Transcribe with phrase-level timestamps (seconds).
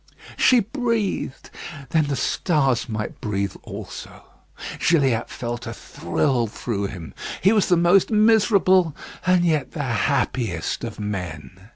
[0.35, 1.51] She breathed!
[1.91, 4.23] then the stars might breathe also.
[4.79, 7.13] Gilliatt felt a thrill through him.
[7.39, 8.95] He was the most miserable
[9.27, 11.67] and yet the happiest of men.